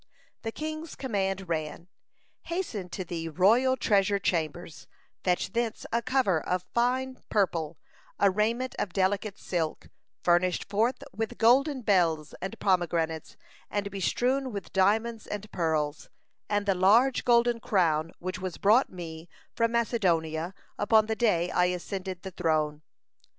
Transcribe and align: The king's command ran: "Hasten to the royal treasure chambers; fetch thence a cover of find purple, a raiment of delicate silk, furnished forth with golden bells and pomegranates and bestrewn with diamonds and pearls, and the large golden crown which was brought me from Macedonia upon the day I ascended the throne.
The 0.41 0.51
king's 0.51 0.95
command 0.95 1.47
ran: 1.47 1.87
"Hasten 2.45 2.89
to 2.89 3.05
the 3.05 3.29
royal 3.29 3.77
treasure 3.77 4.17
chambers; 4.17 4.87
fetch 5.23 5.51
thence 5.53 5.85
a 5.91 6.01
cover 6.01 6.41
of 6.43 6.65
find 6.73 7.21
purple, 7.29 7.77
a 8.17 8.31
raiment 8.31 8.73
of 8.79 8.93
delicate 8.93 9.37
silk, 9.37 9.89
furnished 10.23 10.67
forth 10.67 11.03
with 11.15 11.37
golden 11.37 11.83
bells 11.83 12.33
and 12.41 12.57
pomegranates 12.59 13.37
and 13.69 13.91
bestrewn 13.91 14.51
with 14.51 14.73
diamonds 14.73 15.27
and 15.27 15.51
pearls, 15.51 16.09
and 16.49 16.65
the 16.65 16.73
large 16.73 17.23
golden 17.23 17.59
crown 17.59 18.11
which 18.17 18.39
was 18.39 18.57
brought 18.57 18.91
me 18.91 19.29
from 19.55 19.71
Macedonia 19.71 20.55
upon 20.79 21.05
the 21.05 21.15
day 21.15 21.51
I 21.51 21.65
ascended 21.65 22.23
the 22.23 22.31
throne. 22.31 22.81